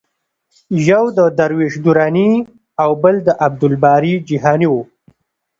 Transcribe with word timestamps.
یو 0.89 1.03
د 1.17 1.19
درویش 1.37 1.73
دراني 1.85 2.31
او 2.83 2.91
بل 3.03 3.15
د 3.27 3.29
عبدالباري 3.45 4.13
جهاني 4.29 4.67
و. 4.71 4.75